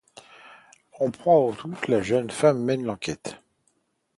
En 0.99 1.11
proie 1.11 1.35
au 1.35 1.51
doute, 1.53 1.87
la 1.87 2.01
jeune 2.01 2.31
femme 2.31 2.63
mène 2.63 2.83
l'enquête. 2.85 3.37